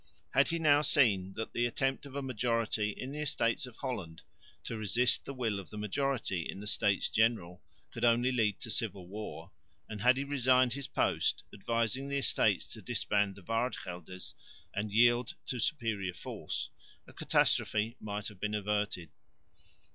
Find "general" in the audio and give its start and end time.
7.07-7.61